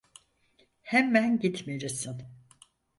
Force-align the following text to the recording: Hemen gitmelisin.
Hemen 0.81 1.39
gitmelisin. 1.39 2.27